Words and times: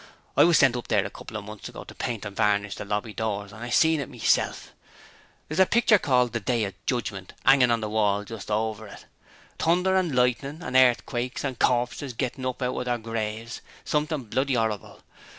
I 0.35 0.45
was 0.45 0.57
sent 0.57 0.75
up 0.75 0.87
there 0.87 1.05
a 1.05 1.11
couple 1.11 1.37
of 1.37 1.43
months 1.43 1.69
ago 1.69 1.83
to 1.83 1.93
paint 1.93 2.25
and 2.25 2.35
varnish 2.35 2.73
the 2.73 2.85
lobby 2.85 3.13
doors 3.13 3.51
and 3.53 3.61
I 3.63 3.69
seen 3.69 3.99
it 3.99 4.09
meself. 4.09 4.73
There's 5.47 5.59
a 5.59 5.67
pitcher 5.67 5.99
called 5.99 6.33
"The 6.33 6.39
Day 6.39 6.63
of 6.63 6.73
Judgement" 6.87 7.33
'angin' 7.45 7.69
on 7.69 7.81
the 7.81 7.87
wall 7.89 8.23
just 8.23 8.49
over 8.49 8.87
it 8.87 9.05
thunder 9.59 9.95
and 9.95 10.15
lightning 10.15 10.63
and 10.63 10.75
earthquakes 10.75 11.43
and 11.43 11.59
corpses 11.59 12.13
gettin' 12.13 12.47
up 12.47 12.63
out 12.63 12.73
o' 12.73 12.83
their 12.83 12.97
graves 12.97 13.61
something 13.85 14.23
bloody 14.23 14.57
'orrible! 14.57 15.01